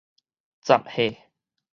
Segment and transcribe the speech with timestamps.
[0.63, 1.13] 雜貨